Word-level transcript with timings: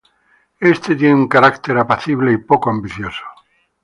Éste 0.61 0.95
tiene 0.95 1.13
un 1.13 1.27
carácter 1.27 1.77
apacible 1.77 2.33
y 2.33 2.37
poco 2.37 2.71
ambicioso. 2.71 3.21